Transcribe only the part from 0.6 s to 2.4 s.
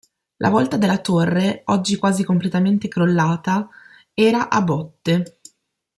della torre, oggi quasi